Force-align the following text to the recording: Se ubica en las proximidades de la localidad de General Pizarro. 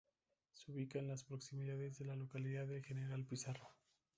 Se 0.53 0.71
ubica 0.71 0.97
en 0.97 1.09
las 1.09 1.23
proximidades 1.23 1.99
de 1.99 2.05
la 2.05 2.15
localidad 2.15 2.65
de 2.65 2.81
General 2.81 3.23
Pizarro. 3.23 3.69